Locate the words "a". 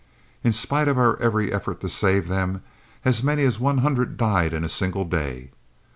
4.63-4.67